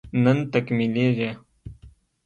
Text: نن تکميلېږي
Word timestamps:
نن 0.23 0.37
تکميلېږي 0.51 1.29